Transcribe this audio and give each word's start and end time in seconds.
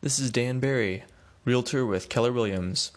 This 0.00 0.20
is 0.20 0.30
Dan 0.30 0.60
Barry, 0.60 1.02
Realtor 1.44 1.84
with 1.84 2.08
Keller 2.08 2.30
Williams. 2.30 2.92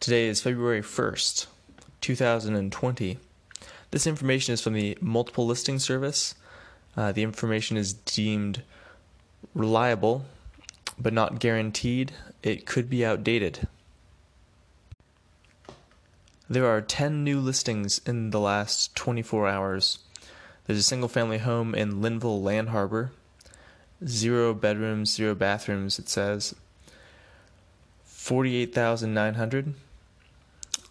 Today 0.00 0.26
is 0.26 0.40
February 0.40 0.82
1st, 0.82 1.46
2020. 2.00 3.18
This 3.92 4.04
information 4.04 4.52
is 4.52 4.60
from 4.60 4.72
the 4.72 4.98
Multiple 5.00 5.46
Listing 5.46 5.78
Service. 5.78 6.34
Uh, 6.96 7.12
the 7.12 7.22
information 7.22 7.76
is 7.76 7.92
deemed 7.92 8.62
reliable, 9.54 10.24
but 10.98 11.12
not 11.12 11.38
guaranteed. 11.38 12.10
It 12.42 12.66
could 12.66 12.90
be 12.90 13.06
outdated. 13.06 13.68
There 16.50 16.66
are 16.66 16.80
10 16.80 17.22
new 17.22 17.38
listings 17.38 18.00
in 18.06 18.30
the 18.30 18.40
last 18.40 18.96
24 18.96 19.46
hours. 19.46 20.00
There's 20.66 20.80
a 20.80 20.82
single 20.82 21.08
family 21.08 21.38
home 21.38 21.76
in 21.76 22.02
Linville 22.02 22.42
Land 22.42 22.70
Harbor. 22.70 23.12
Zero 24.04 24.52
bedrooms, 24.52 25.14
zero 25.14 25.34
bathrooms, 25.34 25.98
it 25.98 26.08
says. 26.08 26.54
48,900. 28.04 29.74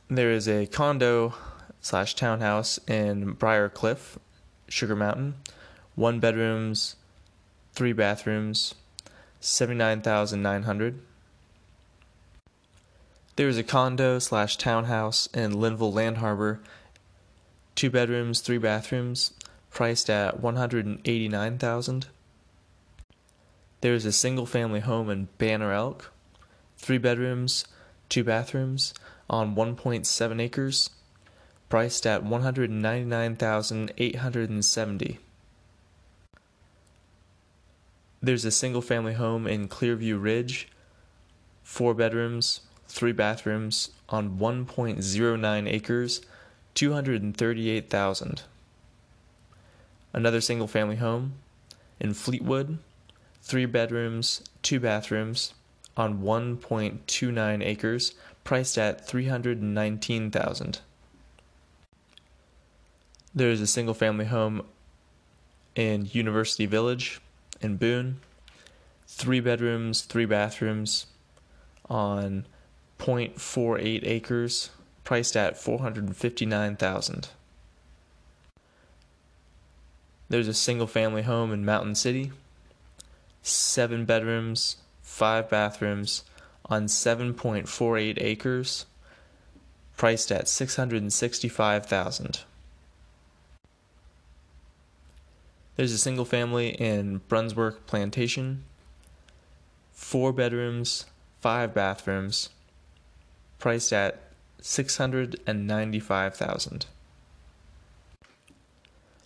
There 0.09 0.31
is 0.31 0.47
a 0.47 0.65
condo 0.65 1.35
slash 1.81 2.15
townhouse 2.15 2.79
in 2.87 3.33
Briar 3.33 3.69
Cliff, 3.69 4.17
Sugar 4.67 4.95
Mountain. 4.95 5.35
One 5.95 6.19
bedrooms, 6.19 6.95
three 7.73 7.93
bathrooms, 7.93 8.73
79,900. 9.39 10.99
There 13.35 13.49
is 13.49 13.57
a 13.57 13.63
condo 13.63 14.17
slash 14.19 14.57
townhouse 14.57 15.27
in 15.27 15.59
Linville 15.59 15.93
Land 15.93 16.17
Harbor, 16.17 16.61
two 17.75 17.89
bedrooms, 17.89 18.39
three 18.39 18.57
bathrooms, 18.57 19.33
priced 19.69 20.09
at 20.09 20.39
189,000. 20.39 22.07
There 23.81 23.93
is 23.93 24.05
a 24.05 24.11
single 24.11 24.45
family 24.45 24.79
home 24.79 25.09
in 25.09 25.27
Banner 25.37 25.71
Elk, 25.71 26.11
three 26.77 26.97
bedrooms, 26.97 27.65
two 28.09 28.23
bathrooms, 28.23 28.93
on 29.29 29.55
1.7 29.55 30.41
acres, 30.41 30.89
priced 31.69 32.07
at 32.07 32.23
199,870. 32.23 35.19
There's 38.21 38.45
a 38.45 38.51
single 38.51 38.81
family 38.81 39.13
home 39.13 39.45
in 39.45 39.67
Clearview 39.67 40.21
Ridge, 40.21 40.69
four 41.63 41.93
bedrooms, 41.93 42.61
three 42.87 43.11
bathrooms 43.11 43.89
on 44.09 44.39
1.09 44.39 45.71
acres, 45.71 46.21
238,000. 46.73 48.43
Another 50.13 50.41
single 50.41 50.67
family 50.67 50.95
home 50.95 51.33
in 51.99 52.13
Fleetwood, 52.13 52.79
three 53.45 53.65
bedrooms, 53.65 54.41
two 54.63 54.79
bathrooms 54.79 55.53
on 55.95 56.21
1.29 56.21 57.63
acres, 57.63 58.15
priced 58.43 58.77
at 58.77 59.07
319,000. 59.07 60.79
There 63.33 63.51
is 63.51 63.61
a 63.61 63.67
single 63.67 63.93
family 63.93 64.25
home 64.25 64.63
in 65.75 66.09
University 66.11 66.65
Village 66.65 67.21
in 67.61 67.77
Boone, 67.77 68.19
three 69.07 69.39
bedrooms, 69.39 70.01
three 70.01 70.25
bathrooms 70.25 71.05
on 71.87 72.47
0.48 72.97 74.01
acres, 74.05 74.71
priced 75.03 75.37
at 75.37 75.55
459,000. 75.55 77.29
There's 80.29 80.47
a 80.47 80.53
single 80.53 80.87
family 80.87 81.21
home 81.21 81.53
in 81.53 81.63
Mountain 81.63 81.93
City, 81.93 82.31
seven 83.75 84.05
bedrooms, 84.05 84.77
five 85.01 85.49
bathrooms 85.49 86.23
on 86.67 86.85
7.48 86.85 88.17
acres, 88.21 88.85
priced 89.97 90.31
at 90.31 90.47
665,000. 90.47 92.39
There's 95.75 95.91
a 95.91 95.97
single 95.97 96.23
family 96.23 96.69
in 96.69 97.17
Brunswick 97.27 97.85
Plantation, 97.85 98.63
four 99.91 100.31
bedrooms, 100.31 101.05
five 101.41 101.73
bathrooms, 101.73 102.51
priced 103.59 103.91
at 103.91 104.21
695,000. 104.61 106.85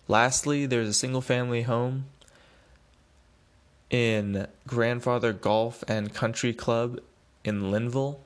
Lastly, 0.08 0.66
there's 0.66 0.88
a 0.88 0.92
single 0.92 1.20
family 1.20 1.62
home 1.62 2.06
in 3.90 4.46
Grandfather 4.66 5.32
Golf 5.32 5.82
and 5.88 6.12
Country 6.14 6.52
Club 6.54 7.00
in 7.44 7.70
Linville. 7.70 8.20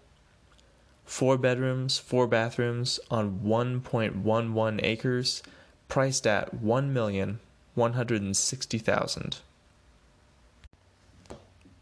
Four 1.04 1.36
bedrooms, 1.38 1.98
four 1.98 2.26
bathrooms 2.26 2.98
on 3.10 3.40
1.11 3.40 4.80
acres, 4.82 5.42
priced 5.88 6.26
at 6.26 6.56
1,160,000. 6.56 9.40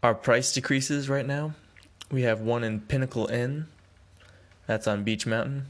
Our 0.03 0.14
price 0.14 0.53
decreases 0.53 1.09
right 1.09 1.26
now. 1.26 1.54
We 2.10 2.22
have 2.22 2.41
one 2.41 2.64
in 2.64 2.81
Pinnacle 2.81 3.28
Inn 3.28 3.69
that's 4.66 4.88
on 4.88 5.04
Beech 5.04 5.26
Mountain. 5.26 5.66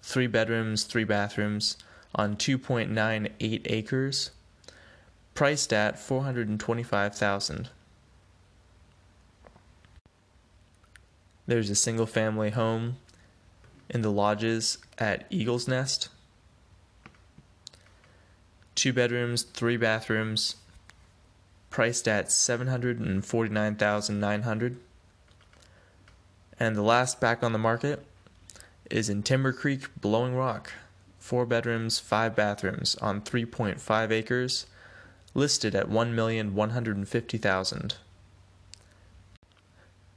three 0.00 0.26
bedrooms, 0.26 0.84
three 0.84 1.04
bathrooms 1.04 1.76
on 2.14 2.34
2.98 2.34 3.60
acres, 3.66 4.30
priced 5.36 5.72
at 5.72 5.96
425,000. 5.98 7.70
There's 11.46 11.70
a 11.70 11.76
single 11.76 12.06
family 12.06 12.50
home 12.50 12.96
in 13.88 14.02
the 14.02 14.10
lodges 14.10 14.78
at 14.98 15.26
Eagles 15.30 15.68
Nest. 15.68 16.08
Two 18.74 18.92
bedrooms, 18.92 19.44
three 19.44 19.76
bathrooms, 19.76 20.56
priced 21.70 22.08
at 22.08 22.32
749,900. 22.32 24.76
And 26.58 26.74
the 26.74 26.82
last 26.82 27.20
back 27.20 27.44
on 27.44 27.52
the 27.52 27.58
market 27.58 28.04
is 28.90 29.08
in 29.08 29.22
Timber 29.22 29.52
Creek, 29.52 29.88
Blowing 30.00 30.34
Rock. 30.34 30.72
Four 31.18 31.46
bedrooms, 31.46 31.98
five 31.98 32.34
bathrooms 32.34 32.96
on 32.96 33.20
3.5 33.20 34.10
acres, 34.10 34.66
listed 35.36 35.74
at 35.74 35.90
1,150,000. 35.90 37.94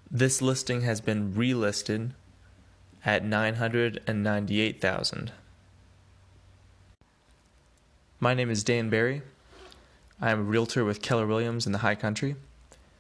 This 0.09 0.41
listing 0.41 0.81
has 0.81 1.01
been 1.01 1.33
relisted 1.33 2.11
at 3.05 3.25
998,000. 3.25 5.31
My 8.21 8.33
name 8.33 8.49
is 8.49 8.63
Dan 8.63 8.89
Barry. 8.89 9.21
I 10.21 10.31
am 10.31 10.39
a 10.39 10.43
realtor 10.43 10.85
with 10.85 11.01
Keller 11.01 11.27
Williams 11.27 11.65
in 11.65 11.73
the 11.73 11.79
High 11.79 11.95
Country. 11.95 12.37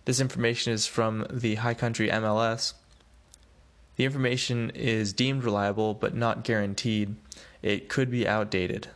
This 0.05 0.19
information 0.19 0.73
is 0.73 0.87
from 0.87 1.25
the 1.29 1.55
High 1.55 1.73
Country 1.73 2.09
MLS. 2.09 2.73
The 3.95 4.03
information 4.05 4.69
is 4.71 5.13
deemed 5.13 5.43
reliable 5.43 5.93
but 5.93 6.15
not 6.15 6.43
guaranteed. 6.43 7.15
It 7.61 7.87
could 7.89 8.09
be 8.11 8.27
outdated. 8.27 8.89